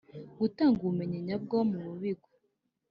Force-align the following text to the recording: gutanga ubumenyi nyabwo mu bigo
gutanga 0.39 0.77
ubumenyi 0.83 1.17
nyabwo 1.27 1.57
mu 1.71 1.83
bigo 2.01 2.29